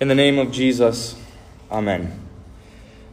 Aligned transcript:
In 0.00 0.08
the 0.08 0.14
name 0.14 0.38
of 0.38 0.50
Jesus, 0.50 1.14
Amen. 1.70 2.18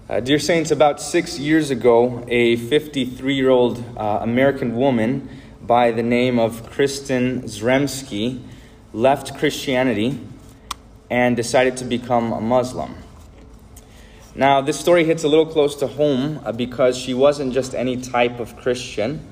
Uh, 0.07 0.21
dear 0.21 0.39
Saints, 0.39 0.71
about 0.71 1.01
six 1.01 1.37
years 1.37 1.69
ago, 1.69 2.23
a 2.29 2.55
53 2.55 3.35
year 3.35 3.49
old 3.49 3.83
uh, 3.97 4.19
American 4.21 4.73
woman 4.73 5.29
by 5.61 5.91
the 5.91 6.01
name 6.01 6.39
of 6.39 6.71
Kristin 6.71 7.43
Szremski 7.43 8.41
left 8.93 9.37
Christianity 9.37 10.17
and 11.09 11.35
decided 11.35 11.75
to 11.75 11.83
become 11.83 12.31
a 12.31 12.39
Muslim. 12.39 12.95
Now, 14.33 14.61
this 14.61 14.79
story 14.79 15.03
hits 15.03 15.25
a 15.25 15.27
little 15.27 15.45
close 15.45 15.75
to 15.75 15.87
home 15.87 16.39
uh, 16.45 16.53
because 16.53 16.97
she 16.97 17.13
wasn't 17.13 17.53
just 17.53 17.75
any 17.75 17.97
type 17.97 18.39
of 18.39 18.55
Christian, 18.55 19.27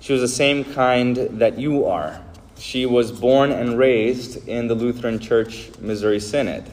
she 0.00 0.12
was 0.12 0.20
the 0.20 0.28
same 0.28 0.64
kind 0.64 1.16
that 1.16 1.58
you 1.58 1.86
are. 1.86 2.22
She 2.58 2.84
was 2.84 3.10
born 3.10 3.52
and 3.52 3.78
raised 3.78 4.46
in 4.46 4.68
the 4.68 4.74
Lutheran 4.74 5.18
Church 5.18 5.70
Missouri 5.80 6.20
Synod. 6.20 6.70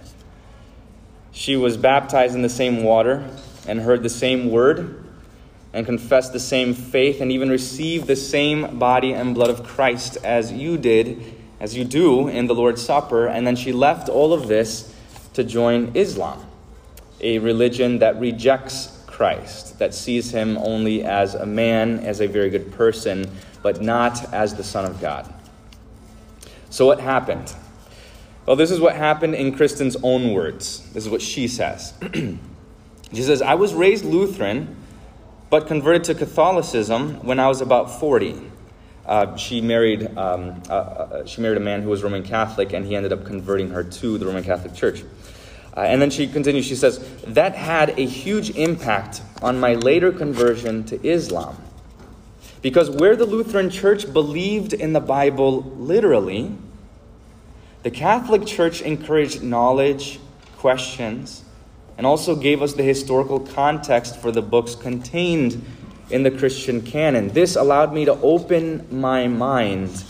She 1.38 1.56
was 1.56 1.78
baptized 1.78 2.34
in 2.34 2.42
the 2.42 2.50
same 2.50 2.82
water 2.82 3.24
and 3.68 3.80
heard 3.80 4.02
the 4.02 4.10
same 4.10 4.50
word 4.50 5.04
and 5.72 5.86
confessed 5.86 6.34
the 6.34 6.40
same 6.40 6.74
faith 6.74 7.22
and 7.22 7.32
even 7.32 7.48
received 7.52 8.08
the 8.08 8.16
same 8.16 8.80
body 8.80 9.14
and 9.14 9.36
blood 9.36 9.52
of 9.52 9.64
Christ 9.64 10.18
as 10.24 10.52
you 10.52 10.80
did, 10.80 11.36
as 11.60 11.78
you 11.78 11.84
do 11.84 12.28
in 12.28 12.48
the 12.48 12.56
Lord's 12.56 12.84
Supper. 12.84 13.28
And 13.28 13.46
then 13.46 13.56
she 13.56 13.72
left 13.72 14.10
all 14.10 14.34
of 14.34 14.48
this 14.48 14.92
to 15.34 15.44
join 15.44 15.92
Islam, 15.94 16.44
a 17.22 17.38
religion 17.38 18.00
that 18.00 18.20
rejects 18.20 19.00
Christ, 19.06 19.78
that 19.78 19.94
sees 19.94 20.32
him 20.32 20.58
only 20.58 21.04
as 21.04 21.36
a 21.36 21.46
man, 21.46 22.00
as 22.00 22.20
a 22.20 22.26
very 22.26 22.50
good 22.50 22.72
person, 22.72 23.30
but 23.62 23.80
not 23.80 24.34
as 24.34 24.56
the 24.56 24.64
Son 24.64 24.86
of 24.86 25.00
God. 25.00 25.32
So, 26.72 26.88
what 26.88 27.00
happened? 27.00 27.54
Well, 28.48 28.56
this 28.56 28.72
is 28.72 28.80
what 28.80 28.96
happened 28.96 29.36
in 29.36 29.54
Kristin's 29.54 29.98
own 30.04 30.32
words. 30.32 30.80
This 30.94 31.04
is 31.04 31.10
what 31.10 31.22
she 31.22 31.50
says. 31.50 31.94
she 32.14 33.22
says, 33.22 33.42
I 33.42 33.56
was 33.56 33.74
raised 33.74 34.06
Lutheran, 34.06 34.74
but 35.50 35.68
converted 35.68 36.06
to 36.06 36.16
Catholicism 36.16 37.26
when 37.26 37.42
I 37.42 37.50
was 37.50 37.60
about 37.60 38.00
40. 38.00 38.42
Uh, 39.06 39.36
she 39.36 39.60
married 39.60 40.18
um, 40.18 40.64
uh, 40.70 40.74
uh, 40.74 41.26
she 41.26 41.42
married 41.42 41.58
a 41.58 41.62
man 41.62 41.82
who 41.82 41.90
was 41.90 42.04
Roman 42.04 42.24
Catholic, 42.24 42.72
and 42.72 42.86
he 42.86 42.96
ended 42.96 43.12
up 43.12 43.26
converting 43.26 43.70
her 43.72 43.84
to 43.84 44.18
the 44.18 44.26
Roman 44.26 44.46
Catholic 44.46 44.74
Church. 44.74 45.04
Uh, 45.76 45.82
and 45.82 46.02
then 46.02 46.10
she 46.10 46.26
continues. 46.26 46.66
She 46.66 46.76
says 46.76 47.06
that 47.28 47.54
had 47.54 48.00
a 48.00 48.06
huge 48.06 48.52
impact 48.52 49.22
on 49.42 49.60
my 49.60 49.76
later 49.76 50.14
conversion 50.14 50.86
to 50.86 51.06
Islam, 51.06 51.62
because 52.62 52.90
where 52.90 53.18
the 53.18 53.26
Lutheran 53.26 53.70
Church 53.70 54.12
believed 54.12 54.72
in 54.74 54.94
the 54.94 55.02
Bible 55.02 55.64
literally, 55.78 56.54
the 57.88 57.92
Catholic 57.92 58.46
Church 58.46 58.82
encouraged 58.82 59.42
knowledge, 59.42 60.20
questions, 60.58 61.46
and 61.98 62.06
also 62.06 62.36
gave 62.36 62.62
us 62.62 62.74
the 62.74 62.84
historical 62.84 63.40
context 63.40 64.20
for 64.20 64.30
the 64.30 64.42
books 64.42 64.76
contained 64.76 65.64
in 66.10 66.24
the 66.24 66.30
Christian 66.30 66.82
canon. 66.82 67.30
This 67.30 67.56
allowed 67.56 67.94
me 67.94 68.04
to 68.04 68.12
open 68.20 68.86
my 68.92 69.30
mind 69.30 70.04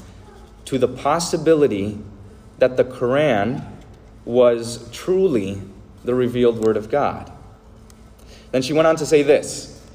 to 0.65 0.79
the 0.79 0.87
possibility 0.87 1.99
that 2.57 2.77
the 2.77 2.83
Quran 2.83 3.63
was 4.25 4.89
truly 4.91 5.61
the 6.03 6.15
revealed 6.15 6.65
Word 6.65 6.77
of 6.77 6.89
God. 6.89 7.31
Then 8.49 8.63
she 8.63 8.73
went 8.73 8.87
on 8.87 8.95
to 8.95 9.05
say 9.05 9.21
this 9.21 9.87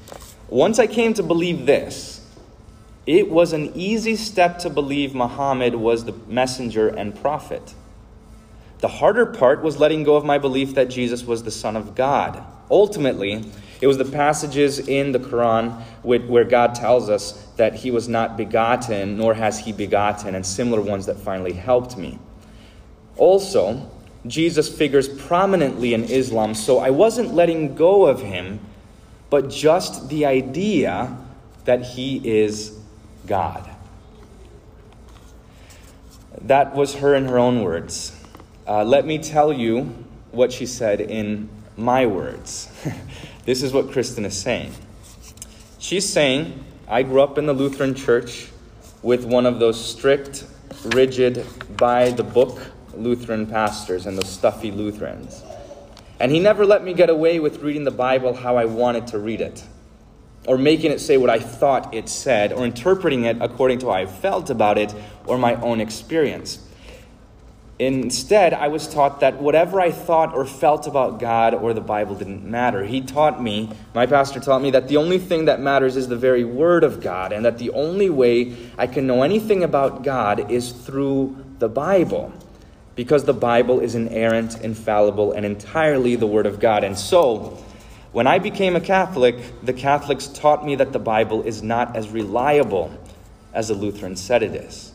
Once 0.47 0.79
I 0.79 0.87
came 0.87 1.13
to 1.15 1.21
believe 1.21 1.65
this, 1.65 2.12
it 3.05 3.29
was 3.29 3.53
an 3.53 3.71
easy 3.75 4.15
step 4.15 4.59
to 4.59 4.69
believe 4.69 5.13
Muhammad 5.13 5.75
was 5.75 6.05
the 6.05 6.13
messenger 6.27 6.87
and 6.87 7.13
prophet. 7.15 7.73
The 8.79 8.87
harder 8.87 9.25
part 9.25 9.61
was 9.61 9.77
letting 9.77 10.03
go 10.03 10.15
of 10.15 10.25
my 10.25 10.37
belief 10.37 10.75
that 10.75 10.89
Jesus 10.89 11.23
was 11.23 11.43
the 11.43 11.51
Son 11.51 11.75
of 11.75 11.95
God. 11.95 12.43
Ultimately, 12.69 13.45
it 13.81 13.87
was 13.87 13.97
the 13.97 14.05
passages 14.05 14.79
in 14.79 15.11
the 15.11 15.19
Quran 15.19 15.81
where 16.03 16.43
God 16.45 16.75
tells 16.75 17.09
us 17.09 17.47
that 17.57 17.75
he 17.75 17.91
was 17.91 18.07
not 18.07 18.37
begotten, 18.37 19.17
nor 19.17 19.33
has 19.33 19.59
he 19.59 19.73
begotten, 19.73 20.35
and 20.35 20.45
similar 20.45 20.81
ones 20.81 21.05
that 21.05 21.17
finally 21.17 21.53
helped 21.53 21.97
me. 21.97 22.19
Also, 23.17 23.89
Jesus 24.25 24.73
figures 24.73 25.09
prominently 25.09 25.93
in 25.93 26.05
Islam, 26.05 26.53
so 26.53 26.79
I 26.79 26.89
wasn't 26.89 27.33
letting 27.33 27.75
go 27.75 28.05
of 28.05 28.21
him, 28.21 28.61
but 29.29 29.49
just 29.49 30.09
the 30.09 30.25
idea 30.25 31.17
that 31.65 31.83
he 31.83 32.21
is 32.23 32.79
God. 33.27 33.69
That 36.41 36.75
was 36.75 36.95
her 36.95 37.15
in 37.15 37.25
her 37.25 37.37
own 37.37 37.63
words. 37.63 38.17
Uh, 38.67 38.83
let 38.83 39.05
me 39.05 39.17
tell 39.17 39.53
you 39.53 39.93
what 40.31 40.51
she 40.51 40.65
said 40.65 40.99
in 40.99 41.49
my 41.77 42.05
words. 42.05 42.69
this 43.45 43.61
is 43.63 43.71
what 43.71 43.87
Kristin 43.87 44.25
is 44.25 44.37
saying. 44.37 44.73
She's 45.79 46.07
saying, 46.07 46.63
I 46.87 47.03
grew 47.03 47.21
up 47.21 47.37
in 47.37 47.45
the 47.45 47.53
Lutheran 47.53 47.93
church 47.93 48.49
with 49.01 49.25
one 49.25 49.45
of 49.45 49.59
those 49.59 49.83
strict, 49.83 50.45
rigid, 50.85 51.45
by 51.77 52.11
the 52.11 52.23
book 52.23 52.59
Lutheran 52.95 53.47
pastors 53.47 54.05
and 54.05 54.17
those 54.17 54.29
stuffy 54.29 54.71
Lutherans. 54.71 55.43
And 56.19 56.31
he 56.31 56.39
never 56.39 56.65
let 56.65 56.83
me 56.83 56.93
get 56.93 57.09
away 57.09 57.39
with 57.39 57.59
reading 57.59 57.83
the 57.83 57.91
Bible 57.91 58.33
how 58.33 58.55
I 58.55 58.65
wanted 58.65 59.07
to 59.07 59.19
read 59.19 59.41
it 59.41 59.63
or 60.47 60.57
making 60.57 60.91
it 60.91 60.99
say 60.99 61.17
what 61.17 61.29
I 61.29 61.39
thought 61.39 61.93
it 61.93 62.09
said, 62.09 62.51
or 62.53 62.65
interpreting 62.65 63.23
it 63.23 63.37
according 63.39 63.79
to 63.79 63.87
how 63.87 63.93
I 63.93 64.05
felt 64.05 64.49
about 64.49 64.77
it 64.77 64.93
or 65.25 65.37
my 65.37 65.55
own 65.55 65.79
experience. 65.79 66.59
Instead, 67.79 68.53
I 68.53 68.67
was 68.67 68.87
taught 68.87 69.21
that 69.21 69.41
whatever 69.41 69.81
I 69.81 69.91
thought 69.91 70.33
or 70.33 70.45
felt 70.45 70.85
about 70.85 71.19
God 71.19 71.53
or 71.55 71.73
the 71.73 71.81
Bible 71.81 72.15
didn't 72.15 72.45
matter. 72.45 72.85
He 72.85 73.01
taught 73.01 73.41
me, 73.41 73.71
my 73.95 74.05
pastor 74.05 74.39
taught 74.39 74.61
me, 74.61 74.71
that 74.71 74.87
the 74.87 74.97
only 74.97 75.17
thing 75.17 75.45
that 75.45 75.59
matters 75.59 75.95
is 75.95 76.07
the 76.07 76.15
very 76.15 76.43
Word 76.43 76.83
of 76.83 77.01
God, 77.01 77.33
and 77.33 77.43
that 77.43 77.57
the 77.57 77.71
only 77.71 78.09
way 78.09 78.55
I 78.77 78.85
can 78.85 79.07
know 79.07 79.23
anything 79.23 79.63
about 79.63 80.03
God 80.03 80.51
is 80.51 80.71
through 80.71 81.43
the 81.57 81.67
Bible, 81.67 82.31
because 82.95 83.23
the 83.25 83.33
Bible 83.33 83.79
is 83.79 83.95
inerrant, 83.95 84.61
infallible, 84.61 85.31
and 85.31 85.43
entirely 85.43 86.15
the 86.15 86.27
Word 86.27 86.45
of 86.45 86.59
God. 86.59 86.83
And 86.83 86.97
so, 86.97 87.57
when 88.13 88.27
I 88.27 88.39
became 88.39 88.75
a 88.75 88.81
Catholic, 88.81 89.35
the 89.63 89.73
Catholics 89.73 90.27
taught 90.27 90.63
me 90.63 90.75
that 90.75 90.93
the 90.93 90.99
Bible 90.99 91.41
is 91.41 91.63
not 91.63 91.95
as 91.95 92.09
reliable 92.09 92.95
as 93.53 93.67
the 93.67 93.73
Lutherans 93.73 94.21
said 94.21 94.43
it 94.43 94.53
is. 94.53 94.93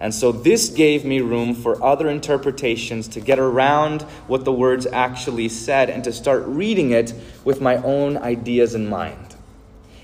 And 0.00 0.12
so 0.12 0.32
this 0.32 0.68
gave 0.68 1.04
me 1.04 1.20
room 1.20 1.54
for 1.54 1.82
other 1.82 2.10
interpretations 2.10 3.06
to 3.08 3.20
get 3.20 3.38
around 3.38 4.02
what 4.26 4.44
the 4.44 4.52
words 4.52 4.86
actually 4.86 5.48
said 5.48 5.88
and 5.88 6.02
to 6.04 6.12
start 6.12 6.42
reading 6.46 6.90
it 6.90 7.14
with 7.44 7.60
my 7.60 7.76
own 7.76 8.16
ideas 8.16 8.74
in 8.74 8.88
mind. 8.88 9.36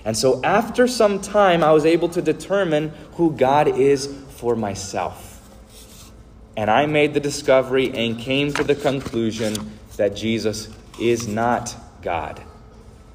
And 0.04 0.16
so 0.16 0.40
after 0.44 0.86
some 0.86 1.20
time, 1.20 1.64
I 1.64 1.72
was 1.72 1.84
able 1.84 2.08
to 2.10 2.22
determine 2.22 2.92
who 3.14 3.32
God 3.32 3.66
is 3.66 4.06
for 4.36 4.54
myself. 4.54 5.26
And 6.56 6.70
I 6.70 6.86
made 6.86 7.12
the 7.12 7.20
discovery 7.20 7.92
and 7.92 8.18
came 8.18 8.52
to 8.54 8.62
the 8.62 8.76
conclusion 8.76 9.72
that 9.96 10.14
Jesus 10.14 10.68
is 11.00 11.26
not 11.26 11.74
God. 12.02 12.42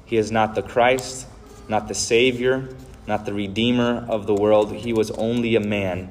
He 0.04 0.16
is 0.16 0.30
not 0.30 0.54
the 0.54 0.62
Christ, 0.62 1.26
not 1.68 1.88
the 1.88 1.94
Savior, 1.94 2.68
not 3.06 3.24
the 3.26 3.34
Redeemer 3.34 4.06
of 4.08 4.26
the 4.26 4.34
world. 4.34 4.72
He 4.72 4.92
was 4.92 5.10
only 5.12 5.56
a 5.56 5.60
man, 5.60 6.10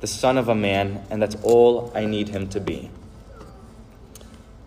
the 0.00 0.06
Son 0.06 0.38
of 0.38 0.48
a 0.48 0.54
man, 0.54 1.04
and 1.10 1.20
that's 1.20 1.36
all 1.42 1.92
I 1.94 2.06
need 2.06 2.28
him 2.28 2.48
to 2.50 2.60
be. 2.60 2.90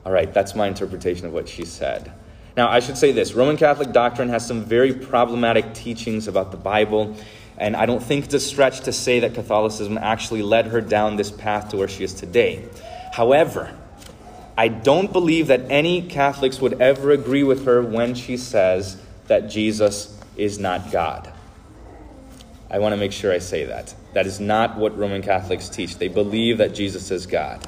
All 0.05 0.11
right, 0.11 0.33
that's 0.33 0.55
my 0.55 0.67
interpretation 0.67 1.27
of 1.27 1.33
what 1.33 1.47
she 1.47 1.65
said. 1.65 2.11
Now, 2.57 2.69
I 2.69 2.79
should 2.79 2.97
say 2.97 3.11
this 3.11 3.33
Roman 3.33 3.57
Catholic 3.57 3.91
doctrine 3.91 4.29
has 4.29 4.45
some 4.45 4.63
very 4.63 4.93
problematic 4.93 5.73
teachings 5.73 6.27
about 6.27 6.51
the 6.51 6.57
Bible, 6.57 7.15
and 7.57 7.75
I 7.75 7.85
don't 7.85 8.01
think 8.01 8.25
it's 8.25 8.33
a 8.33 8.39
stretch 8.39 8.81
to 8.81 8.91
say 8.91 9.19
that 9.21 9.35
Catholicism 9.35 9.97
actually 9.97 10.41
led 10.41 10.67
her 10.67 10.81
down 10.81 11.15
this 11.15 11.31
path 11.31 11.69
to 11.69 11.77
where 11.77 11.87
she 11.87 12.03
is 12.03 12.13
today. 12.13 12.67
However, 13.13 13.75
I 14.61 14.67
don't 14.67 15.11
believe 15.11 15.47
that 15.47 15.71
any 15.71 16.03
Catholics 16.03 16.61
would 16.61 16.79
ever 16.79 17.09
agree 17.09 17.41
with 17.41 17.65
her 17.65 17.81
when 17.81 18.13
she 18.13 18.37
says 18.37 18.95
that 19.25 19.49
Jesus 19.49 20.15
is 20.37 20.59
not 20.59 20.91
God. 20.91 21.33
I 22.69 22.77
want 22.77 22.93
to 22.93 22.97
make 22.97 23.11
sure 23.11 23.33
I 23.33 23.39
say 23.39 23.65
that. 23.65 23.95
That 24.13 24.27
is 24.27 24.39
not 24.39 24.77
what 24.77 24.95
Roman 24.95 25.23
Catholics 25.23 25.67
teach. 25.67 25.97
They 25.97 26.09
believe 26.09 26.59
that 26.59 26.75
Jesus 26.75 27.09
is 27.09 27.25
God. 27.25 27.67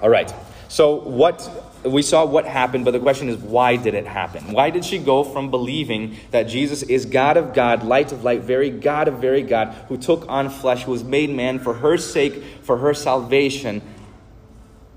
All 0.00 0.08
right. 0.08 0.32
So 0.68 1.02
what 1.02 1.46
we 1.84 2.00
saw 2.00 2.24
what 2.24 2.46
happened, 2.46 2.86
but 2.86 2.92
the 2.92 3.00
question 3.00 3.28
is 3.28 3.36
why 3.36 3.76
did 3.76 3.92
it 3.92 4.06
happen? 4.06 4.52
Why 4.52 4.70
did 4.70 4.86
she 4.86 4.96
go 4.96 5.24
from 5.24 5.50
believing 5.50 6.16
that 6.30 6.44
Jesus 6.44 6.82
is 6.82 7.04
God 7.04 7.36
of 7.36 7.52
God, 7.52 7.82
light 7.82 8.10
of 8.10 8.24
light, 8.24 8.40
very 8.40 8.70
God 8.70 9.06
of 9.06 9.18
very 9.18 9.42
God, 9.42 9.74
who 9.88 9.98
took 9.98 10.26
on 10.30 10.48
flesh, 10.48 10.84
who 10.84 10.92
was 10.92 11.04
made 11.04 11.28
man 11.28 11.58
for 11.58 11.74
her 11.74 11.98
sake, 11.98 12.42
for 12.62 12.78
her 12.78 12.94
salvation, 12.94 13.82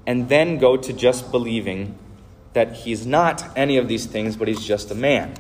and 0.08 0.30
then 0.30 0.58
go 0.58 0.78
to 0.78 0.94
just 0.94 1.32
believing 1.32 1.98
that 2.54 2.74
he's 2.74 3.06
not 3.06 3.46
any 3.58 3.78
of 3.78 3.88
these 3.88 4.06
things, 4.06 4.38
but 4.38 4.48
he's 4.48 4.64
just 4.64 4.92
a 4.92 4.96
man. 4.96 5.34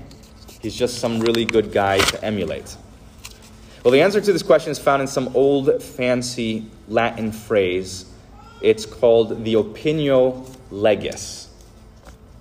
He's 0.62 0.76
just 0.76 1.00
some 1.00 1.20
really 1.20 1.46
good 1.46 1.72
guy 1.72 2.00
to 2.00 2.26
emulate. 2.26 2.76
Well, 3.84 3.92
the 3.92 4.02
answer 4.02 4.20
to 4.20 4.34
this 4.34 4.42
question 4.42 4.72
is 4.72 4.80
found 4.80 5.04
in 5.04 5.08
some 5.08 5.30
old 5.36 5.84
fancy 5.84 6.66
Latin 6.88 7.32
phrase. 7.32 8.06
It's 8.62 8.86
called 8.86 9.44
the 9.44 9.54
opinio 9.54 10.50
legis. 10.72 11.50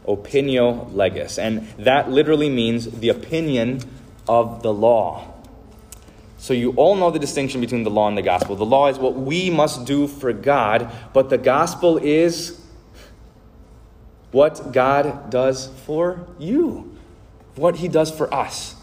Opinio 0.06 0.92
legis. 0.94 1.38
And 1.38 1.68
that 1.78 2.10
literally 2.10 2.48
means 2.48 2.90
the 2.90 3.10
opinion 3.10 3.80
of 4.26 4.62
the 4.62 4.72
law. 4.72 5.33
So 6.44 6.52
you 6.52 6.72
all 6.72 6.94
know 6.94 7.10
the 7.10 7.18
distinction 7.18 7.62
between 7.62 7.84
the 7.84 7.90
law 7.90 8.06
and 8.06 8.18
the 8.18 8.22
gospel. 8.22 8.54
The 8.54 8.66
law 8.66 8.88
is 8.88 8.98
what 8.98 9.14
we 9.14 9.48
must 9.48 9.86
do 9.86 10.06
for 10.06 10.30
God, 10.34 10.92
but 11.14 11.30
the 11.30 11.38
gospel 11.38 11.96
is 11.96 12.60
what 14.30 14.70
God 14.70 15.30
does 15.30 15.70
for 15.86 16.28
you, 16.38 16.98
what 17.54 17.76
he 17.76 17.88
does 17.88 18.10
for 18.10 18.32
us. 18.34 18.74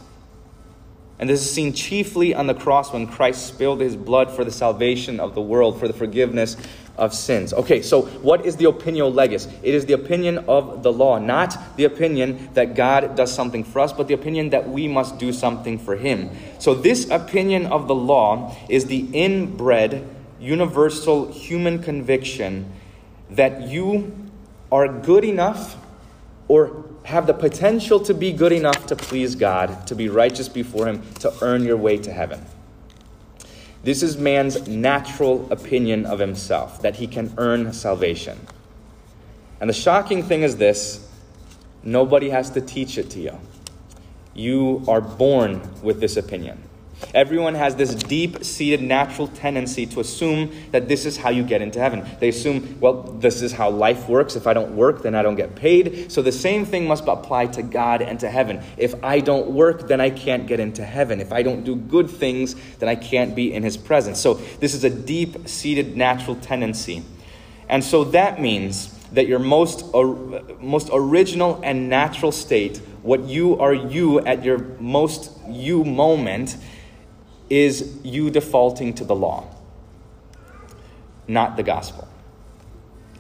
And 1.20 1.30
this 1.30 1.40
is 1.40 1.54
seen 1.54 1.72
chiefly 1.74 2.34
on 2.34 2.48
the 2.48 2.56
cross 2.56 2.92
when 2.92 3.06
Christ 3.06 3.46
spilled 3.46 3.80
his 3.80 3.96
blood 3.96 4.32
for 4.32 4.44
the 4.44 4.50
salvation 4.50 5.20
of 5.20 5.36
the 5.36 5.42
world, 5.42 5.80
for 5.80 5.88
the 5.88 5.94
forgiveness 5.94 6.58
of 6.98 7.14
sins. 7.14 7.54
Okay, 7.54 7.82
so 7.82 8.04
what 8.22 8.46
is 8.46 8.58
the 8.58 8.66
opinio 8.66 9.14
legis? 9.14 9.48
It 9.64 9.74
is 9.74 9.86
the 9.86 9.94
opinion 9.94 10.40
of 10.48 10.84
the 10.84 10.92
law, 10.92 11.18
not 11.18 11.58
the 11.78 11.86
opinion 11.86 12.50
that 12.54 12.76
God 12.76 13.16
does 13.16 13.34
something 13.34 13.64
for 13.64 13.80
us, 13.80 13.94
but 13.94 14.08
the 14.08 14.14
opinion 14.14 14.50
that 14.52 14.70
we 14.70 14.88
must 14.88 15.18
do 15.18 15.34
something 15.34 15.80
for 15.80 15.96
him. 15.96 16.30
So 16.60 16.76
this 16.76 17.10
opinion 17.10 17.68
of 17.68 17.88
the 17.88 17.96
law 17.96 18.56
is 18.70 18.86
the 18.86 19.08
inbred, 19.14 20.08
universal 20.40 21.32
human 21.32 21.82
conviction 21.82 22.72
that 23.30 23.62
you 23.62 24.30
are 24.72 24.88
good 24.88 25.24
enough 25.24 25.78
or 26.48 26.86
have 27.04 27.28
the 27.28 27.34
potential 27.34 28.00
to 28.02 28.14
be 28.14 28.32
good 28.32 28.52
enough 28.52 28.86
to 28.88 28.96
please 28.96 29.36
God, 29.36 29.88
to 29.88 29.96
be 29.96 30.10
righteous 30.10 30.50
before 30.50 30.88
Him, 30.88 31.02
to 31.16 31.34
earn 31.42 31.64
your 31.64 31.78
way 31.78 31.98
to 31.98 32.12
heaven. 32.12 32.46
This 33.84 34.04
is 34.04 34.18
man's 34.18 34.68
natural 34.68 35.52
opinion 35.52 36.06
of 36.06 36.20
himself, 36.20 36.82
that 36.84 36.98
he 36.98 37.08
can 37.08 37.34
earn 37.38 37.74
salvation. 37.74 38.40
And 39.60 39.70
the 39.70 39.74
shocking 39.74 40.24
thing 40.24 40.44
is 40.44 40.58
this 40.58 41.08
nobody 41.84 42.30
has 42.30 42.52
to 42.52 42.62
teach 42.62 42.98
it 42.98 43.10
to 43.12 43.20
you. 43.20 43.40
You 44.34 44.84
are 44.88 45.02
born 45.02 45.62
with 45.82 46.00
this 46.00 46.16
opinion. 46.16 46.62
Everyone 47.14 47.56
has 47.56 47.76
this 47.76 47.94
deep 47.94 48.44
seated 48.44 48.82
natural 48.82 49.28
tendency 49.28 49.86
to 49.88 50.00
assume 50.00 50.52
that 50.72 50.88
this 50.88 51.06
is 51.06 51.18
how 51.18 51.30
you 51.30 51.44
get 51.44 51.62
into 51.62 51.80
heaven. 51.80 52.06
They 52.20 52.30
assume, 52.30 52.80
well, 52.80 53.04
this 53.04 53.42
is 53.42 53.52
how 53.52 53.70
life 53.70 54.08
works. 54.08 54.36
If 54.36 54.48
I 54.48 54.54
don't 54.54 54.76
work, 54.76 55.02
then 55.02 55.16
I 55.16 55.22
don't 55.22 55.36
get 55.36 55.56
paid. 55.56 56.12
So 56.12 56.22
the 56.22 56.32
same 56.32 56.66
thing 56.66 56.88
must 56.88 57.08
apply 57.08 57.48
to 57.48 57.64
God 57.64 58.02
and 58.02 58.20
to 58.22 58.30
heaven. 58.30 58.64
If 58.78 58.96
I 59.04 59.20
don't 59.20 59.52
work, 59.52 59.88
then 59.88 60.00
I 60.00 60.10
can't 60.10 60.48
get 60.48 60.60
into 60.60 60.86
heaven. 60.86 61.20
If 61.20 61.32
I 61.32 61.44
don't 61.44 61.64
do 61.64 61.76
good 61.76 62.10
things, 62.10 62.56
then 62.78 62.88
I 62.90 62.96
can't 62.96 63.36
be 63.36 63.54
in 63.54 63.64
His 63.64 63.78
presence. 63.78 64.20
So 64.20 64.36
this 64.60 64.74
is 64.74 64.84
a 64.84 64.90
deep 64.90 65.48
seated 65.48 65.98
natural 65.98 66.36
tendency. 66.36 67.04
And 67.68 67.84
so 67.84 68.04
that 68.06 68.42
means 68.42 68.98
that 69.12 69.28
your 69.28 69.40
most, 69.40 69.86
or, 69.94 70.16
most 70.60 70.90
original 70.92 71.60
and 71.64 71.90
natural 71.90 72.32
state, 72.32 72.78
what 73.02 73.24
you 73.24 73.60
are 73.60 73.74
you 73.74 74.20
at 74.20 74.44
your 74.44 74.60
most 74.80 75.32
you 75.48 75.84
moment, 75.84 76.58
is 77.52 78.00
you 78.02 78.30
defaulting 78.30 78.94
to 78.94 79.04
the 79.04 79.14
law, 79.14 79.46
not 81.28 81.58
the 81.58 81.64
gospel. 81.64 82.08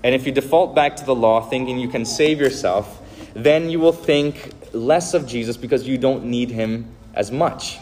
And 0.06 0.16
if 0.16 0.26
you 0.26 0.32
default 0.32 0.74
back 0.74 0.96
to 0.96 1.06
the 1.06 1.14
law 1.14 1.42
thinking 1.42 1.78
you 1.78 1.90
can 1.90 2.06
save 2.06 2.40
yourself, 2.40 3.02
then 3.34 3.70
you 3.70 3.80
will 3.80 3.92
think 3.92 4.54
less 4.72 5.14
of 5.14 5.28
Jesus 5.28 5.58
because 5.58 5.86
you 5.86 5.98
don't 5.98 6.24
need 6.24 6.50
him 6.50 6.88
as 7.14 7.30
much. 7.30 7.78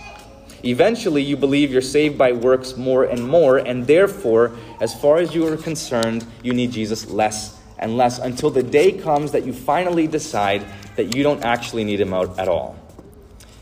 Eventually, 0.65 1.21
you 1.21 1.37
believe 1.37 1.71
you're 1.71 1.81
saved 1.81 2.17
by 2.17 2.31
works 2.31 2.75
more 2.75 3.05
and 3.05 3.25
more, 3.25 3.57
and 3.59 3.85
therefore, 3.85 4.57
as 4.81 4.99
far 4.99 5.17
as 5.17 5.35
you 5.35 5.47
are 5.47 5.55
concerned, 5.55 6.25
you 6.41 6.51
need 6.53 6.71
Jesus 6.71 7.09
less 7.11 7.57
and 7.77 7.95
less 7.95 8.17
until 8.17 8.49
the 8.49 8.63
day 8.63 8.91
comes 8.91 9.31
that 9.31 9.45
you 9.45 9.53
finally 9.53 10.07
decide 10.07 10.65
that 10.95 11.15
you 11.15 11.21
don't 11.21 11.45
actually 11.45 11.83
need 11.83 12.01
him 12.01 12.13
out 12.13 12.37
at 12.39 12.49
all. 12.49 12.75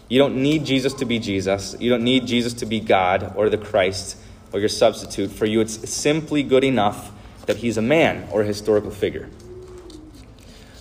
You 0.09 0.19
don't 0.19 0.38
need 0.38 0.65
Jesus 0.65 0.94
to 0.95 1.06
be 1.06 1.19
Jesus. 1.19 1.75
You 1.80 1.89
don't 1.89 2.04
need 2.04 2.25
Jesus 2.25 2.54
to 2.54 2.65
be 2.65 2.80
God 2.80 3.33
or 3.36 3.50
the 3.50 3.57
Christ 3.57 4.18
or 4.54 4.59
your 4.59 4.69
substitute. 4.69 5.31
For 5.31 5.45
you, 5.45 5.59
it's 5.59 5.89
simply 5.89 6.44
good 6.44 6.63
enough 6.63 7.12
that 7.45 7.57
he's 7.57 7.77
a 7.77 7.81
man 7.81 8.27
or 8.31 8.42
a 8.42 8.45
historical 8.45 8.92
figure. 8.92 9.30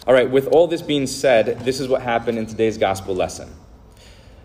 All 0.07 0.15
right, 0.15 0.31
with 0.31 0.47
all 0.49 0.69
this 0.69 0.83
being 0.83 1.09
said, 1.09 1.61
this 1.61 1.81
is 1.81 1.89
what 1.89 2.03
happened 2.03 2.39
in 2.39 2.47
today's 2.47 2.79
gospel 2.79 3.15
lesson. 3.15 3.53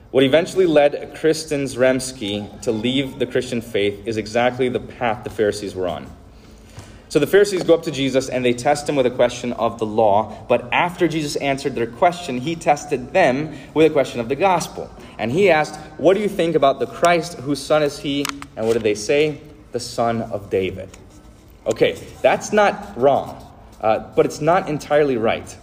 What 0.10 0.24
eventually 0.24 0.66
led 0.66 1.14
Kristin 1.16 1.64
Szremski 1.64 2.62
to 2.62 2.72
leave 2.72 3.20
the 3.20 3.28
Christian 3.28 3.62
faith 3.62 4.08
is 4.08 4.18
exactly 4.18 4.68
the 4.70 4.80
path 4.80 5.24
the 5.24 5.30
Pharisees 5.30 5.76
were 5.76 5.88
on. 5.88 6.12
So 7.12 7.20
the 7.20 7.28
Pharisees 7.28 7.64
go 7.64 7.74
up 7.74 7.84
to 7.84 7.92
Jesus 7.92 8.30
and 8.30 8.46
they 8.46 8.54
test 8.54 8.88
him 8.88 8.96
with 8.96 9.06
a 9.06 9.12
question 9.12 9.52
of 9.52 9.80
the 9.80 9.86
law. 9.86 10.46
But 10.48 10.72
after 10.72 11.10
Jesus 11.10 11.36
answered 11.36 11.76
their 11.76 11.86
question, 11.86 12.38
he 12.38 12.56
tested 12.56 13.12
them 13.12 13.54
with 13.74 13.86
a 13.86 13.90
question 13.90 14.22
of 14.22 14.30
the 14.30 14.36
gospel. 14.38 14.90
And 15.20 15.30
he 15.30 15.50
asked, 15.50 15.76
What 15.98 16.14
do 16.14 16.22
you 16.22 16.30
think 16.30 16.56
about 16.56 16.80
the 16.80 16.86
Christ? 16.86 17.34
Whose 17.40 17.62
son 17.62 17.84
is 17.84 18.00
he? 18.00 18.26
And 18.56 18.66
what 18.66 18.76
did 18.76 18.84
they 18.84 18.96
say? 18.96 19.42
The 19.74 19.80
son 19.82 20.22
of 20.22 20.50
David. 20.50 20.88
Okay, 21.66 22.02
that's 22.22 22.54
not 22.54 22.98
wrong, 22.98 23.46
uh, 23.82 24.00
but 24.16 24.26
it's 24.26 24.40
not 24.40 24.70
entirely 24.70 25.18
right. 25.18 25.58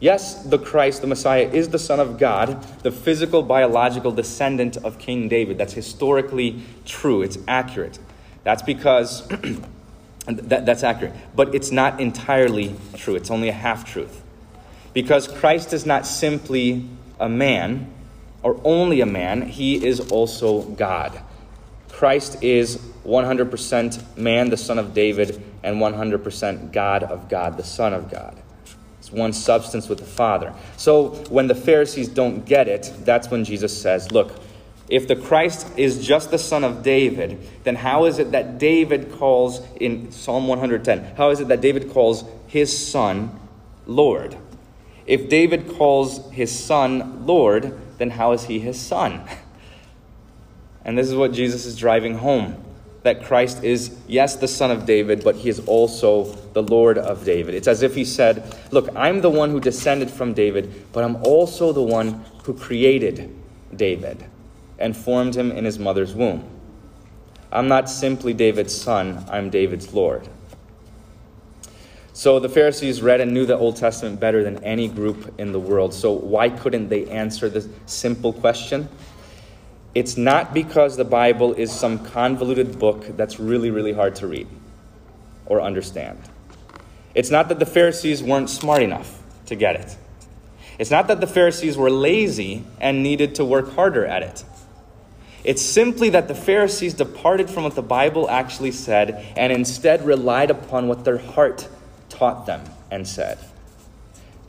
Yes, 0.00 0.44
the 0.44 0.58
Christ, 0.58 1.00
the 1.00 1.06
Messiah, 1.06 1.48
is 1.50 1.70
the 1.70 1.78
Son 1.78 1.98
of 1.98 2.18
God, 2.18 2.62
the 2.82 2.92
physical, 2.92 3.42
biological 3.42 4.12
descendant 4.12 4.76
of 4.76 4.98
King 4.98 5.28
David. 5.28 5.56
That's 5.56 5.72
historically 5.72 6.62
true, 6.84 7.22
it's 7.22 7.38
accurate. 7.48 7.98
That's 8.44 8.60
because. 8.60 9.26
That, 10.28 10.66
that's 10.66 10.82
accurate. 10.82 11.14
But 11.34 11.54
it's 11.54 11.70
not 11.70 12.00
entirely 12.00 12.74
true, 12.94 13.16
it's 13.16 13.30
only 13.30 13.48
a 13.48 13.52
half 13.52 13.90
truth. 13.90 14.22
Because 14.92 15.26
Christ 15.26 15.72
is 15.72 15.86
not 15.86 16.06
simply 16.06 16.88
a 17.18 17.28
man, 17.28 17.92
or 18.42 18.60
only 18.64 19.00
a 19.00 19.06
man, 19.06 19.42
he 19.42 19.84
is 19.84 20.00
also 20.12 20.62
God. 20.62 21.20
Christ 21.88 22.42
is 22.42 22.76
100% 23.04 24.16
man, 24.16 24.50
the 24.50 24.56
son 24.56 24.78
of 24.78 24.94
David, 24.94 25.42
and 25.62 25.76
100% 25.76 26.72
God 26.72 27.02
of 27.02 27.28
God, 27.28 27.56
the 27.56 27.64
Son 27.64 27.92
of 27.92 28.10
God. 28.10 28.36
It's 28.98 29.10
one 29.10 29.32
substance 29.32 29.88
with 29.88 29.98
the 29.98 30.04
Father. 30.04 30.54
So 30.76 31.10
when 31.30 31.46
the 31.46 31.54
Pharisees 31.54 32.08
don't 32.08 32.44
get 32.44 32.68
it, 32.68 32.92
that's 33.00 33.30
when 33.30 33.44
Jesus 33.44 33.80
says, 33.80 34.12
Look, 34.12 34.32
if 34.88 35.06
the 35.06 35.16
Christ 35.16 35.66
is 35.76 36.06
just 36.06 36.30
the 36.30 36.38
son 36.38 36.64
of 36.64 36.82
David, 36.82 37.38
then 37.64 37.76
how 37.76 38.06
is 38.06 38.18
it 38.18 38.32
that 38.32 38.58
David 38.58 39.12
calls 39.12 39.60
in 39.76 40.10
Psalm 40.10 40.48
110? 40.48 41.16
How 41.16 41.30
is 41.30 41.40
it 41.40 41.48
that 41.48 41.60
David 41.60 41.90
calls 41.90 42.24
his 42.46 42.76
son 42.90 43.38
Lord? 43.86 44.36
If 45.06 45.28
David 45.28 45.68
calls 45.68 46.30
his 46.32 46.56
son 46.56 47.26
Lord, 47.26 47.78
then 47.98 48.10
how 48.10 48.32
is 48.32 48.44
he 48.44 48.58
his 48.58 48.80
son? 48.80 49.22
And 50.84 50.96
this 50.96 51.08
is 51.08 51.14
what 51.14 51.32
Jesus 51.32 51.66
is 51.66 51.76
driving 51.76 52.16
home 52.16 52.64
that 53.02 53.22
Christ 53.22 53.62
is, 53.62 53.94
yes, 54.06 54.36
the 54.36 54.48
son 54.48 54.70
of 54.70 54.86
David, 54.86 55.22
but 55.22 55.36
he 55.36 55.50
is 55.50 55.60
also 55.66 56.24
the 56.54 56.62
Lord 56.62 56.96
of 56.96 57.26
David. 57.26 57.54
It's 57.54 57.68
as 57.68 57.82
if 57.82 57.94
he 57.94 58.06
said, 58.06 58.56
Look, 58.70 58.88
I'm 58.96 59.20
the 59.20 59.28
one 59.28 59.50
who 59.50 59.60
descended 59.60 60.10
from 60.10 60.32
David, 60.32 60.86
but 60.92 61.04
I'm 61.04 61.16
also 61.16 61.72
the 61.74 61.82
one 61.82 62.24
who 62.44 62.54
created 62.54 63.34
David 63.76 64.24
and 64.78 64.96
formed 64.96 65.36
him 65.36 65.50
in 65.50 65.64
his 65.64 65.78
mother's 65.78 66.14
womb. 66.14 66.48
I'm 67.50 67.68
not 67.68 67.88
simply 67.88 68.34
David's 68.34 68.74
son, 68.74 69.24
I'm 69.30 69.50
David's 69.50 69.92
Lord. 69.94 70.28
So 72.12 72.40
the 72.40 72.48
Pharisees 72.48 73.00
read 73.00 73.20
and 73.20 73.32
knew 73.32 73.46
the 73.46 73.56
Old 73.56 73.76
Testament 73.76 74.18
better 74.18 74.42
than 74.42 74.62
any 74.64 74.88
group 74.88 75.38
in 75.38 75.52
the 75.52 75.60
world. 75.60 75.94
So 75.94 76.12
why 76.12 76.50
couldn't 76.50 76.88
they 76.88 77.06
answer 77.06 77.48
this 77.48 77.68
simple 77.86 78.32
question? 78.32 78.88
It's 79.94 80.16
not 80.16 80.52
because 80.52 80.96
the 80.96 81.04
Bible 81.04 81.54
is 81.54 81.72
some 81.72 82.04
convoluted 82.04 82.78
book 82.78 83.16
that's 83.16 83.38
really, 83.38 83.70
really 83.70 83.92
hard 83.92 84.16
to 84.16 84.26
read 84.26 84.48
or 85.46 85.62
understand. 85.62 86.18
It's 87.14 87.30
not 87.30 87.48
that 87.48 87.58
the 87.58 87.66
Pharisees 87.66 88.22
weren't 88.22 88.50
smart 88.50 88.82
enough 88.82 89.22
to 89.46 89.54
get 89.54 89.76
it. 89.76 89.96
It's 90.78 90.90
not 90.90 91.08
that 91.08 91.20
the 91.20 91.26
Pharisees 91.26 91.76
were 91.76 91.90
lazy 91.90 92.64
and 92.80 93.02
needed 93.02 93.36
to 93.36 93.44
work 93.44 93.72
harder 93.74 94.04
at 94.04 94.22
it. 94.22 94.44
It's 95.48 95.62
simply 95.62 96.10
that 96.10 96.28
the 96.28 96.34
Pharisees 96.34 96.92
departed 96.92 97.48
from 97.48 97.64
what 97.64 97.74
the 97.74 97.80
Bible 97.80 98.28
actually 98.28 98.70
said 98.70 99.32
and 99.34 99.50
instead 99.50 100.04
relied 100.04 100.50
upon 100.50 100.88
what 100.88 101.06
their 101.06 101.16
heart 101.16 101.66
taught 102.10 102.44
them 102.44 102.62
and 102.90 103.08
said. 103.08 103.38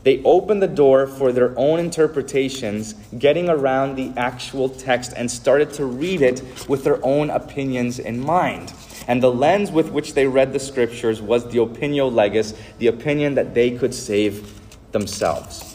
They 0.03 0.21
opened 0.23 0.61
the 0.61 0.67
door 0.67 1.07
for 1.07 1.31
their 1.31 1.57
own 1.57 1.79
interpretations, 1.79 2.95
getting 3.17 3.47
around 3.47 3.95
the 3.95 4.11
actual 4.17 4.67
text, 4.67 5.13
and 5.15 5.31
started 5.31 5.71
to 5.75 5.85
read 5.85 6.21
it 6.21 6.43
with 6.67 6.83
their 6.83 6.99
own 7.01 7.29
opinions 7.29 7.97
in 7.99 8.19
mind. 8.19 8.73
And 9.07 9.23
the 9.23 9.31
lens 9.31 9.71
with 9.71 9.91
which 9.91 10.15
they 10.15 10.27
read 10.27 10.51
the 10.51 10.59
scriptures 10.59 11.21
was 11.21 11.45
the 11.45 11.59
opinio 11.59 12.13
legis, 12.13 12.53
the 12.77 12.87
opinion 12.87 13.35
that 13.35 13.53
they 13.53 13.71
could 13.71 13.93
save 13.93 14.59
themselves. 14.91 15.68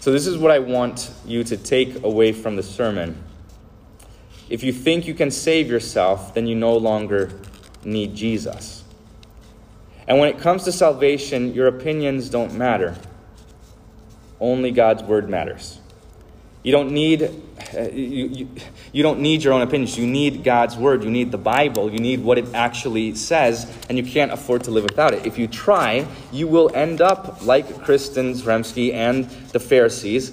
So, 0.00 0.12
this 0.12 0.26
is 0.26 0.38
what 0.38 0.50
I 0.50 0.58
want 0.60 1.10
you 1.26 1.44
to 1.44 1.58
take 1.58 2.02
away 2.02 2.32
from 2.32 2.56
the 2.56 2.62
sermon. 2.62 3.22
If 4.48 4.62
you 4.62 4.72
think 4.72 5.06
you 5.06 5.12
can 5.12 5.30
save 5.30 5.68
yourself, 5.68 6.32
then 6.34 6.46
you 6.46 6.54
no 6.54 6.74
longer 6.76 7.30
need 7.84 8.14
Jesus. 8.14 8.82
And 10.08 10.18
when 10.18 10.30
it 10.30 10.38
comes 10.38 10.64
to 10.64 10.72
salvation, 10.72 11.52
your 11.52 11.66
opinions 11.66 12.30
don't 12.30 12.54
matter. 12.54 12.96
Only 14.40 14.70
God's 14.70 15.02
word 15.02 15.28
matters. 15.28 15.78
You 16.62 16.72
don't 16.72 16.90
need 16.92 17.30
you, 17.72 17.90
you, 17.92 18.48
you 18.92 19.02
don't 19.02 19.20
need 19.20 19.42
your 19.42 19.52
own 19.52 19.62
opinions. 19.62 19.96
You 19.96 20.06
need 20.06 20.44
God's 20.44 20.76
word. 20.76 21.04
You 21.04 21.10
need 21.10 21.30
the 21.30 21.38
Bible. 21.38 21.90
You 21.90 21.98
need 21.98 22.22
what 22.22 22.38
it 22.38 22.54
actually 22.54 23.14
says, 23.14 23.70
and 23.88 23.96
you 23.96 24.04
can't 24.04 24.32
afford 24.32 24.64
to 24.64 24.70
live 24.70 24.84
without 24.84 25.14
it. 25.14 25.26
If 25.26 25.38
you 25.38 25.46
try, 25.46 26.06
you 26.32 26.48
will 26.48 26.74
end 26.74 27.00
up 27.00 27.44
like 27.44 27.66
Kristin 27.66 28.34
Szremski 28.34 28.92
and 28.92 29.24
the 29.52 29.60
Pharisees. 29.60 30.32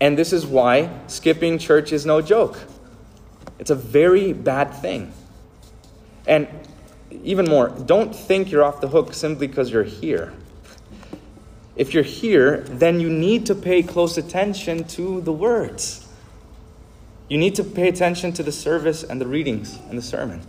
And 0.00 0.16
this 0.16 0.32
is 0.32 0.46
why 0.46 0.90
skipping 1.06 1.58
church 1.58 1.92
is 1.92 2.06
no 2.06 2.22
joke. 2.22 2.58
It's 3.58 3.70
a 3.70 3.76
very 3.76 4.32
bad 4.32 4.72
thing. 4.72 5.12
And 6.26 6.48
even 7.22 7.46
more, 7.46 7.68
don't 7.68 8.14
think 8.14 8.50
you're 8.50 8.64
off 8.64 8.80
the 8.80 8.88
hook 8.88 9.12
simply 9.12 9.46
because 9.46 9.70
you're 9.70 9.84
here. 9.84 10.32
If 11.76 11.94
you're 11.94 12.02
here, 12.02 12.58
then 12.58 13.00
you 13.00 13.08
need 13.08 13.46
to 13.46 13.54
pay 13.54 13.82
close 13.82 14.18
attention 14.18 14.84
to 14.88 15.20
the 15.20 15.32
words. 15.32 16.06
You 17.28 17.38
need 17.38 17.54
to 17.54 17.64
pay 17.64 17.88
attention 17.88 18.32
to 18.34 18.42
the 18.42 18.52
service 18.52 19.04
and 19.04 19.20
the 19.20 19.26
readings 19.26 19.78
and 19.88 19.96
the 19.96 20.02
sermon. 20.02 20.42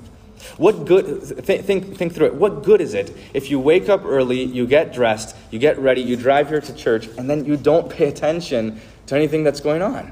What 0.58 0.86
good, 0.86 1.46
th- 1.46 1.62
think, 1.62 1.96
think 1.96 2.14
through 2.14 2.28
it. 2.28 2.36
What 2.36 2.64
good 2.64 2.82
is 2.82 2.96
it 2.96 3.16
if 3.34 3.52
you 3.52 3.60
wake 3.60 3.90
up 3.90 4.04
early, 4.04 4.44
you 4.44 4.66
get 4.66 4.94
dressed, 4.94 5.36
you 5.52 5.60
get 5.60 5.78
ready, 5.78 6.02
you 6.02 6.16
drive 6.16 6.50
here 6.50 6.62
to 6.62 6.76
church, 6.76 7.08
and 7.18 7.30
then 7.30 7.46
you 7.46 7.58
don't 7.58 7.90
pay 7.90 8.08
attention 8.08 8.82
to 9.06 9.16
anything 9.16 9.44
that's 9.44 9.60
going 9.60 9.84
on? 9.84 10.12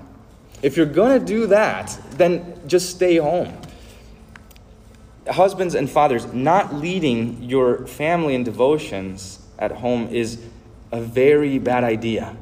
If 0.61 0.77
you're 0.77 0.85
going 0.85 1.19
to 1.19 1.25
do 1.25 1.47
that, 1.47 1.97
then 2.11 2.61
just 2.67 2.89
stay 2.91 3.17
home. 3.17 3.57
Husbands 5.27 5.73
and 5.73 5.89
fathers, 5.89 6.31
not 6.33 6.75
leading 6.75 7.43
your 7.43 7.87
family 7.87 8.35
in 8.35 8.43
devotions 8.43 9.39
at 9.57 9.71
home 9.71 10.07
is 10.09 10.39
a 10.91 11.01
very 11.01 11.59
bad 11.59 11.83
idea. 11.83 12.35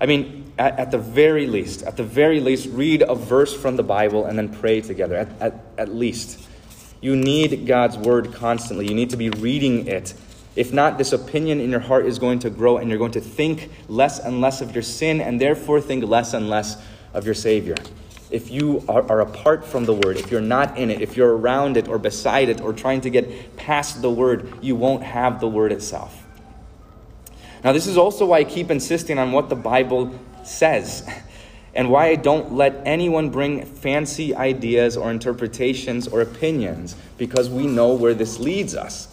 I 0.00 0.06
mean, 0.06 0.52
at, 0.58 0.78
at, 0.78 0.90
the 0.90 0.98
very 0.98 1.46
least, 1.46 1.82
at 1.82 1.96
the 1.96 2.04
very 2.04 2.40
least, 2.40 2.68
read 2.70 3.02
a 3.02 3.14
verse 3.14 3.54
from 3.54 3.76
the 3.76 3.82
Bible 3.82 4.26
and 4.26 4.38
then 4.38 4.48
pray 4.48 4.80
together. 4.80 5.16
At, 5.16 5.40
at, 5.40 5.60
at 5.78 5.94
least. 5.94 6.46
You 7.00 7.16
need 7.16 7.66
God's 7.66 7.96
word 7.96 8.32
constantly. 8.32 8.88
You 8.88 8.94
need 8.94 9.10
to 9.10 9.16
be 9.16 9.30
reading 9.30 9.86
it. 9.86 10.14
If 10.54 10.72
not, 10.72 10.96
this 10.96 11.12
opinion 11.12 11.60
in 11.60 11.70
your 11.70 11.80
heart 11.80 12.06
is 12.06 12.18
going 12.18 12.38
to 12.40 12.50
grow 12.50 12.78
and 12.78 12.88
you're 12.88 12.98
going 12.98 13.12
to 13.12 13.20
think 13.20 13.70
less 13.88 14.18
and 14.18 14.40
less 14.40 14.62
of 14.62 14.74
your 14.74 14.82
sin 14.82 15.20
and 15.20 15.40
therefore 15.40 15.80
think 15.80 16.04
less 16.04 16.32
and 16.32 16.48
less 16.48 16.82
of 17.12 17.26
your 17.26 17.34
Savior. 17.34 17.74
If 18.30 18.50
you 18.50 18.82
are, 18.88 19.08
are 19.10 19.20
apart 19.20 19.64
from 19.64 19.84
the 19.84 19.92
word, 19.92 20.16
if 20.16 20.30
you're 20.30 20.40
not 20.40 20.78
in 20.78 20.90
it, 20.90 21.00
if 21.00 21.16
you're 21.16 21.36
around 21.36 21.76
it 21.76 21.88
or 21.88 21.98
beside 21.98 22.48
it 22.48 22.60
or 22.60 22.72
trying 22.72 23.02
to 23.02 23.10
get 23.10 23.56
past 23.56 24.02
the 24.02 24.10
word, 24.10 24.52
you 24.62 24.74
won't 24.74 25.02
have 25.02 25.40
the 25.40 25.48
word 25.48 25.72
itself. 25.72 26.25
Now, 27.66 27.72
this 27.72 27.88
is 27.88 27.98
also 27.98 28.26
why 28.26 28.38
I 28.38 28.44
keep 28.44 28.70
insisting 28.70 29.18
on 29.18 29.32
what 29.32 29.48
the 29.48 29.56
Bible 29.56 30.16
says 30.44 31.04
and 31.74 31.90
why 31.90 32.10
I 32.10 32.14
don't 32.14 32.52
let 32.52 32.80
anyone 32.86 33.30
bring 33.30 33.64
fancy 33.64 34.36
ideas 34.36 34.96
or 34.96 35.10
interpretations 35.10 36.06
or 36.06 36.20
opinions 36.20 36.94
because 37.18 37.50
we 37.50 37.66
know 37.66 37.92
where 37.92 38.14
this 38.14 38.38
leads 38.38 38.76
us. 38.76 39.08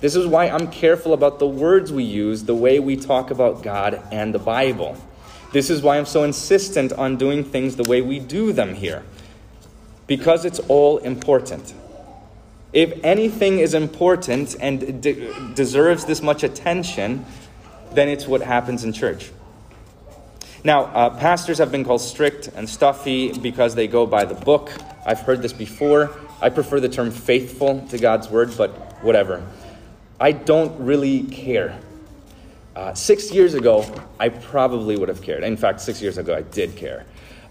This 0.00 0.16
is 0.16 0.26
why 0.26 0.48
I'm 0.48 0.68
careful 0.68 1.12
about 1.12 1.38
the 1.38 1.46
words 1.46 1.92
we 1.92 2.02
use, 2.02 2.44
the 2.44 2.54
way 2.54 2.78
we 2.78 2.96
talk 2.96 3.30
about 3.30 3.62
God 3.62 4.02
and 4.10 4.32
the 4.32 4.38
Bible. 4.38 4.96
This 5.52 5.68
is 5.68 5.82
why 5.82 5.98
I'm 5.98 6.06
so 6.06 6.24
insistent 6.24 6.94
on 6.94 7.18
doing 7.18 7.44
things 7.44 7.76
the 7.76 7.84
way 7.90 8.00
we 8.00 8.20
do 8.20 8.54
them 8.54 8.74
here, 8.74 9.02
because 10.06 10.46
it's 10.46 10.60
all 10.60 10.96
important. 10.96 11.74
If 12.72 13.04
anything 13.04 13.58
is 13.58 13.74
important 13.74 14.56
and 14.60 15.02
de- 15.02 15.52
deserves 15.54 16.06
this 16.06 16.22
much 16.22 16.42
attention, 16.42 17.26
then 17.92 18.08
it's 18.08 18.26
what 18.26 18.40
happens 18.40 18.84
in 18.84 18.92
church. 18.92 19.30
Now, 20.64 20.84
uh, 20.84 21.10
pastors 21.18 21.58
have 21.58 21.70
been 21.70 21.84
called 21.84 22.00
strict 22.00 22.48
and 22.48 22.68
stuffy 22.68 23.32
because 23.32 23.74
they 23.74 23.86
go 23.86 24.06
by 24.06 24.24
the 24.24 24.34
book. 24.34 24.70
I've 25.06 25.20
heard 25.20 25.40
this 25.40 25.52
before. 25.52 26.10
I 26.40 26.50
prefer 26.50 26.80
the 26.80 26.88
term 26.88 27.10
faithful 27.10 27.86
to 27.88 27.98
God's 27.98 28.28
word, 28.28 28.52
but 28.56 28.70
whatever. 29.02 29.46
I 30.20 30.32
don't 30.32 30.84
really 30.84 31.22
care. 31.22 31.78
Uh, 32.74 32.94
six 32.94 33.32
years 33.32 33.54
ago, 33.54 33.84
I 34.18 34.28
probably 34.28 34.96
would 34.96 35.08
have 35.08 35.22
cared. 35.22 35.44
In 35.44 35.56
fact, 35.56 35.80
six 35.80 36.02
years 36.02 36.18
ago, 36.18 36.34
I 36.34 36.42
did 36.42 36.76
care. 36.76 37.06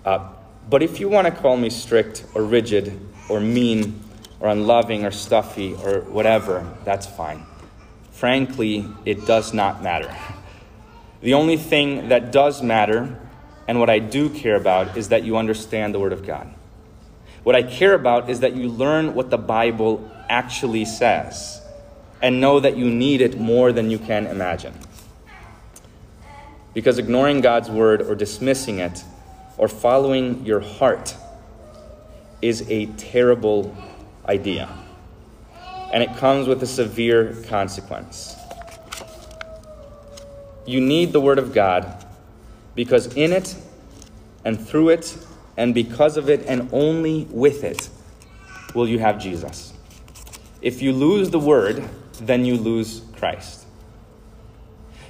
Uh, 0.06 0.30
but 0.70 0.84
if 0.84 1.00
you 1.00 1.10
want 1.10 1.28
to 1.28 1.32
call 1.32 1.58
me 1.58 1.70
strict 1.70 2.26
or 2.34 2.44
rigid 2.44 3.00
or 3.30 3.40
mean 3.40 4.02
or 4.40 4.50
unloving 4.50 5.06
or 5.06 5.12
stuffy 5.12 5.74
or 5.76 6.02
whatever, 6.02 6.66
that's 6.84 7.08
fine. 7.08 7.46
Frankly, 8.18 8.84
it 9.06 9.28
does 9.28 9.54
not 9.54 9.84
matter. 9.84 10.12
The 11.22 11.36
only 11.36 11.56
thing 11.56 12.10
that 12.10 12.32
does 12.32 12.64
matter 12.64 13.16
and 13.68 13.80
what 13.80 13.92
I 13.92 14.00
do 14.00 14.32
care 14.32 14.56
about 14.56 14.98
is 14.98 15.10
that 15.10 15.24
you 15.24 15.38
understand 15.38 15.94
the 15.94 16.00
Word 16.00 16.14
of 16.14 16.26
God. 16.26 16.52
What 17.44 17.56
I 17.56 17.62
care 17.62 17.94
about 17.94 18.28
is 18.28 18.40
that 18.40 18.56
you 18.56 18.70
learn 18.70 19.14
what 19.14 19.30
the 19.30 19.38
Bible 19.38 20.12
actually 20.30 20.84
says 20.86 21.62
and 22.20 22.42
know 22.42 22.60
that 22.60 22.76
you 22.76 22.90
need 22.90 23.22
it 23.22 23.40
more 23.40 23.72
than 23.72 23.92
you 23.92 24.00
can 24.00 24.26
imagine. 24.26 24.74
Because 26.74 26.98
ignoring 26.98 27.42
God's 27.42 27.70
Word 27.70 28.02
or 28.02 28.16
dismissing 28.16 28.80
it 28.80 29.04
or 29.60 29.68
following 29.68 30.44
your 30.44 30.62
heart 30.62 31.16
is 32.42 32.68
a 32.68 32.88
terrible 32.88 33.78
idea 34.28 34.87
and 35.94 36.04
it 36.04 36.16
comes 36.18 36.48
with 36.48 36.62
a 36.64 36.68
severe 36.68 37.36
consequence. 37.48 38.36
You 40.66 40.82
need 40.82 41.14
the 41.14 41.22
Word 41.22 41.40
of 41.40 41.54
God 41.54 42.06
because 42.76 43.16
in 43.16 43.32
it 43.32 43.56
and 44.44 44.60
through 44.60 44.90
it 44.90 45.18
and 45.56 45.74
because 45.74 46.18
of 46.18 46.30
it 46.30 46.46
and 46.46 46.70
only 46.72 47.26
with 47.32 47.64
it 47.64 47.90
will 48.76 48.88
you 48.88 49.00
have 49.00 49.20
Jesus. 49.20 49.74
If 50.62 50.82
you 50.82 50.92
lose 50.92 51.30
the 51.30 51.40
Word, 51.40 51.88
then 52.20 52.46
you 52.46 52.58
lose 52.58 53.02
Christ. 53.18 53.66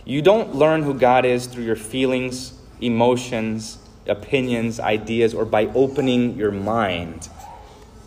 You 0.05 0.21
don't 0.21 0.55
learn 0.55 0.83
who 0.83 0.93
God 0.93 1.25
is 1.25 1.47
through 1.47 1.65
your 1.65 1.75
feelings, 1.75 2.53
emotions, 2.79 3.77
opinions, 4.05 4.79
ideas, 4.79 5.33
or 5.33 5.43
by 5.43 5.65
opening 5.67 6.37
your 6.37 6.51
mind. 6.51 7.29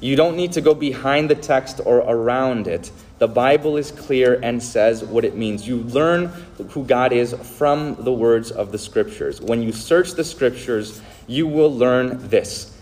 You 0.01 0.17
don't 0.17 0.35
need 0.35 0.53
to 0.53 0.63
go 0.63 0.75
behind 0.75 1.29
the 1.29 1.35
text 1.35 1.81
or 1.85 1.99
around 1.99 2.67
it. 2.67 2.91
The 3.19 3.29
Bible 3.29 3.77
is 3.77 3.91
clear 3.91 4.41
and 4.43 4.63
says 4.63 5.05
what 5.05 5.27
it 5.27 5.37
means. 5.37 5.69
You 5.69 5.77
learn 5.77 6.29
who 6.71 6.85
God 6.85 7.13
is 7.13 7.35
from 7.59 7.97
the 8.03 8.13
words 8.13 8.51
of 8.51 8.73
the 8.73 8.79
Scriptures. 8.79 9.43
When 9.43 9.63
you 9.63 9.73
search 9.73 10.13
the 10.13 10.25
Scriptures, 10.25 11.03
you 11.27 11.47
will 11.47 11.75
learn 11.75 12.29
this. 12.31 12.75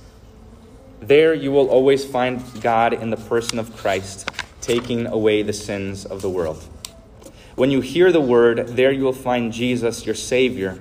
There 1.01 1.35
you 1.35 1.51
will 1.51 1.69
always 1.69 2.05
find 2.05 2.41
God 2.61 2.93
in 2.93 3.11
the 3.11 3.17
person 3.17 3.59
of 3.59 3.77
Christ, 3.77 4.31
taking 4.61 5.07
away 5.07 5.43
the 5.43 5.53
sins 5.53 6.05
of 6.05 6.23
the 6.23 6.31
world. 6.31 6.65
When 7.57 7.73
you 7.73 7.81
hear 7.81 8.13
the 8.13 8.21
word, 8.21 8.69
there 8.69 8.93
you 8.93 9.03
will 9.03 9.13
find 9.13 9.53
Jesus, 9.53 10.07
your 10.07 10.15
Savior, 10.15 10.79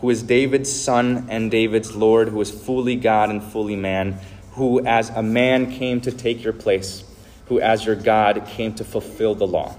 who 0.00 0.10
is 0.10 0.22
David's 0.22 0.72
Son 0.72 1.26
and 1.28 1.50
David's 1.50 1.96
Lord, 1.96 2.28
who 2.28 2.40
is 2.40 2.52
fully 2.52 2.94
God 2.94 3.30
and 3.30 3.42
fully 3.42 3.74
man 3.74 4.20
who 4.60 4.78
as 4.84 5.08
a 5.08 5.22
man 5.22 5.72
came 5.72 6.02
to 6.02 6.12
take 6.12 6.44
your 6.44 6.52
place, 6.52 7.02
who 7.46 7.58
as 7.58 7.86
your 7.86 7.94
God 7.94 8.44
came 8.46 8.74
to 8.74 8.84
fulfill 8.84 9.34
the 9.34 9.46
law. 9.46 9.74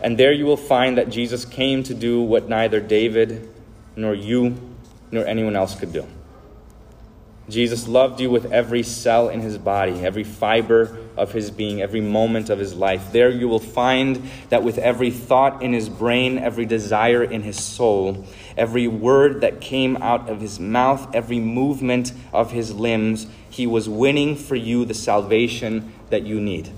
And 0.00 0.18
there 0.18 0.32
you 0.32 0.44
will 0.44 0.56
find 0.56 0.98
that 0.98 1.10
Jesus 1.10 1.44
came 1.44 1.84
to 1.84 1.94
do 1.94 2.20
what 2.20 2.48
neither 2.48 2.80
David 2.80 3.48
nor 3.94 4.14
you 4.14 4.56
nor 5.12 5.24
anyone 5.24 5.54
else 5.54 5.78
could 5.78 5.92
do. 5.92 6.04
Jesus 7.48 7.86
loved 7.86 8.20
you 8.20 8.28
with 8.28 8.52
every 8.52 8.82
cell 8.82 9.28
in 9.28 9.40
his 9.40 9.56
body, 9.56 10.04
every 10.04 10.24
fiber 10.24 10.98
of 11.16 11.30
his 11.30 11.52
being, 11.52 11.80
every 11.80 12.00
moment 12.00 12.50
of 12.50 12.58
his 12.58 12.74
life. 12.74 13.12
There 13.12 13.30
you 13.30 13.46
will 13.46 13.60
find 13.60 14.28
that 14.48 14.64
with 14.64 14.78
every 14.78 15.12
thought 15.12 15.62
in 15.62 15.72
his 15.72 15.88
brain, 15.88 16.38
every 16.38 16.66
desire 16.66 17.22
in 17.22 17.42
his 17.42 17.62
soul, 17.62 18.24
every 18.56 18.88
word 18.88 19.42
that 19.42 19.60
came 19.60 19.96
out 19.98 20.28
of 20.28 20.40
his 20.40 20.58
mouth, 20.58 21.14
every 21.14 21.38
movement 21.38 22.12
of 22.32 22.50
his 22.50 22.74
limbs, 22.74 23.28
he 23.48 23.66
was 23.66 23.88
winning 23.88 24.34
for 24.34 24.56
you 24.56 24.84
the 24.84 24.94
salvation 24.94 25.92
that 26.10 26.24
you 26.24 26.40
need. 26.40 26.70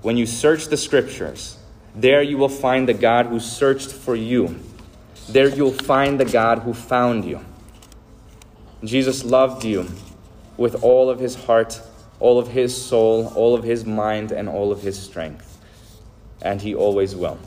When 0.00 0.16
you 0.16 0.24
search 0.24 0.68
the 0.68 0.78
scriptures, 0.78 1.58
there 1.94 2.22
you 2.22 2.38
will 2.38 2.48
find 2.48 2.88
the 2.88 2.94
God 2.94 3.26
who 3.26 3.38
searched 3.38 3.92
for 3.92 4.16
you. 4.16 4.58
There 5.28 5.48
you'll 5.48 5.72
find 5.72 6.18
the 6.18 6.24
God 6.24 6.60
who 6.60 6.72
found 6.72 7.26
you. 7.26 7.44
Jesus 8.84 9.24
loved 9.24 9.64
you 9.64 9.88
with 10.56 10.82
all 10.82 11.10
of 11.10 11.18
his 11.18 11.34
heart, 11.34 11.80
all 12.18 12.38
of 12.38 12.48
his 12.48 12.76
soul, 12.76 13.32
all 13.34 13.54
of 13.54 13.62
his 13.62 13.84
mind, 13.84 14.32
and 14.32 14.48
all 14.48 14.72
of 14.72 14.82
his 14.82 14.98
strength. 14.98 15.58
And 16.42 16.60
he 16.60 16.74
always 16.74 17.14
will. 17.14 17.38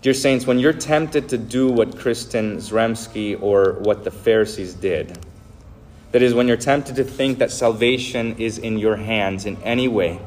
Dear 0.00 0.14
Saints, 0.14 0.46
when 0.46 0.58
you're 0.58 0.72
tempted 0.72 1.28
to 1.30 1.38
do 1.38 1.68
what 1.68 1.90
Kristin 1.90 2.56
Szremski 2.56 3.40
or 3.42 3.74
what 3.80 4.04
the 4.04 4.10
Pharisees 4.10 4.74
did, 4.74 5.18
that 6.12 6.22
is, 6.22 6.32
when 6.34 6.48
you're 6.48 6.56
tempted 6.56 6.96
to 6.96 7.04
think 7.04 7.38
that 7.38 7.50
salvation 7.50 8.36
is 8.38 8.58
in 8.58 8.78
your 8.78 8.96
hands 8.96 9.44
in 9.44 9.56
any 9.62 9.88
way, 9.88 10.20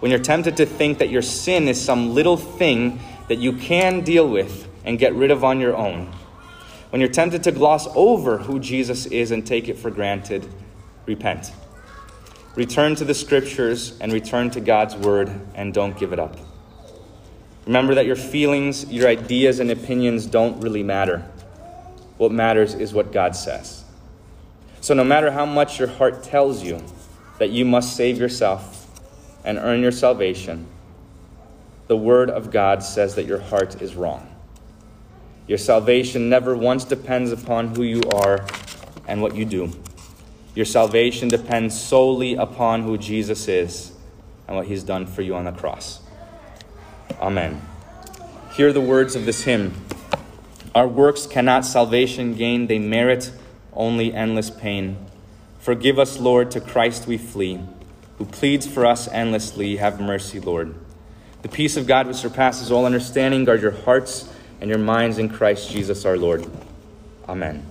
when 0.00 0.10
you're 0.10 0.20
tempted 0.20 0.56
to 0.58 0.66
think 0.66 0.98
that 0.98 1.10
your 1.10 1.22
sin 1.22 1.68
is 1.68 1.80
some 1.82 2.14
little 2.14 2.36
thing 2.36 3.00
that 3.28 3.38
you 3.38 3.52
can 3.54 4.02
deal 4.02 4.28
with 4.28 4.68
and 4.84 4.98
get 4.98 5.14
rid 5.14 5.30
of 5.30 5.44
on 5.44 5.60
your 5.60 5.76
own, 5.76 6.10
when 6.90 7.00
you're 7.00 7.10
tempted 7.10 7.42
to 7.44 7.52
gloss 7.52 7.86
over 7.94 8.38
who 8.38 8.58
Jesus 8.58 9.06
is 9.06 9.30
and 9.30 9.46
take 9.46 9.68
it 9.68 9.78
for 9.78 9.90
granted, 9.90 10.46
repent. 11.06 11.52
Return 12.54 12.94
to 12.96 13.04
the 13.04 13.14
scriptures 13.14 13.98
and 14.00 14.12
return 14.12 14.50
to 14.50 14.60
God's 14.60 14.96
word 14.96 15.30
and 15.54 15.72
don't 15.74 15.98
give 15.98 16.12
it 16.12 16.18
up. 16.18 16.36
Remember 17.66 17.94
that 17.94 18.06
your 18.06 18.16
feelings, 18.16 18.90
your 18.90 19.06
ideas, 19.06 19.60
and 19.60 19.70
opinions 19.70 20.24
don't 20.24 20.60
really 20.62 20.82
matter. 20.82 21.18
What 22.16 22.32
matters 22.32 22.74
is 22.74 22.94
what 22.94 23.12
God 23.12 23.36
says. 23.36 23.84
So, 24.80 24.94
no 24.94 25.04
matter 25.04 25.30
how 25.30 25.44
much 25.44 25.78
your 25.78 25.88
heart 25.88 26.22
tells 26.22 26.64
you 26.64 26.82
that 27.38 27.50
you 27.50 27.64
must 27.64 27.94
save 27.94 28.16
yourself 28.18 28.88
and 29.44 29.58
earn 29.58 29.82
your 29.82 29.92
salvation, 29.92 30.66
the 31.88 31.96
Word 31.96 32.30
of 32.30 32.50
God 32.50 32.82
says 32.82 33.14
that 33.16 33.26
your 33.26 33.38
heart 33.38 33.82
is 33.82 33.94
wrong. 33.94 34.34
Your 35.48 35.58
salvation 35.58 36.28
never 36.28 36.54
once 36.54 36.84
depends 36.84 37.32
upon 37.32 37.74
who 37.74 37.82
you 37.82 38.02
are 38.12 38.46
and 39.08 39.22
what 39.22 39.34
you 39.34 39.46
do. 39.46 39.72
Your 40.54 40.66
salvation 40.66 41.28
depends 41.28 41.78
solely 41.78 42.34
upon 42.34 42.82
who 42.82 42.98
Jesus 42.98 43.48
is 43.48 43.92
and 44.46 44.56
what 44.56 44.66
He's 44.66 44.82
done 44.82 45.06
for 45.06 45.22
you 45.22 45.34
on 45.34 45.44
the 45.44 45.52
cross. 45.52 46.00
Amen. 47.18 47.62
Hear 48.52 48.74
the 48.74 48.80
words 48.82 49.16
of 49.16 49.24
this 49.24 49.44
hymn. 49.44 49.74
Our 50.74 50.86
works 50.86 51.26
cannot 51.26 51.64
salvation 51.64 52.34
gain, 52.34 52.66
they 52.66 52.78
merit 52.78 53.32
only 53.72 54.12
endless 54.12 54.50
pain. 54.50 54.98
Forgive 55.60 55.98
us, 55.98 56.18
Lord, 56.18 56.50
to 56.50 56.60
Christ 56.60 57.06
we 57.06 57.16
flee, 57.16 57.60
who 58.18 58.26
pleads 58.26 58.66
for 58.66 58.84
us 58.84 59.08
endlessly. 59.08 59.76
Have 59.76 59.98
mercy, 59.98 60.40
Lord. 60.40 60.74
The 61.40 61.48
peace 61.48 61.76
of 61.76 61.86
God, 61.86 62.06
which 62.06 62.16
surpasses 62.16 62.70
all 62.70 62.84
understanding, 62.84 63.44
guard 63.44 63.62
your 63.62 63.70
hearts 63.70 64.28
and 64.60 64.68
your 64.68 64.78
minds 64.78 65.18
in 65.18 65.28
Christ 65.28 65.70
Jesus 65.70 66.04
our 66.04 66.16
Lord. 66.16 66.48
Amen. 67.28 67.64